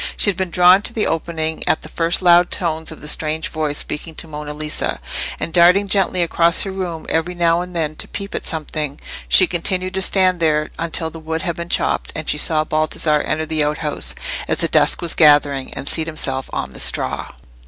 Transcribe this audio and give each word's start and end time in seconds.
She 0.17 0.31
had 0.31 0.37
been 0.37 0.49
drawn 0.49 0.81
to 0.81 0.93
the 0.93 1.05
opening 1.05 1.63
at 1.67 1.83
the 1.83 1.89
first 1.89 2.23
loud 2.23 2.49
tones 2.49 2.91
of 2.91 3.01
the 3.01 3.07
strange 3.07 3.49
voice 3.49 3.77
speaking 3.77 4.15
to 4.15 4.27
Monna 4.27 4.51
Lisa; 4.51 4.99
and 5.39 5.53
darting 5.53 5.87
gently 5.87 6.23
across 6.23 6.63
her 6.63 6.71
room 6.71 7.05
every 7.07 7.35
now 7.35 7.61
and 7.61 7.75
then 7.75 7.95
to 7.97 8.07
peep 8.07 8.33
at 8.33 8.43
something, 8.47 8.99
she 9.27 9.45
continued 9.45 9.93
to 9.93 10.01
stand 10.01 10.39
there 10.39 10.71
until 10.79 11.11
the 11.11 11.19
wood 11.19 11.43
had 11.43 11.55
been 11.55 11.69
chopped, 11.69 12.11
and 12.15 12.27
she 12.27 12.39
saw 12.39 12.63
Baldassarre 12.63 13.21
enter 13.27 13.45
the 13.45 13.63
outhouse, 13.63 14.15
as 14.47 14.57
the 14.57 14.67
dusk 14.67 15.03
was 15.03 15.13
gathering, 15.13 15.71
and 15.75 15.87
seat 15.87 16.07
himself 16.07 16.49
on 16.51 16.73
the 16.73 16.79
straw. 16.79 17.33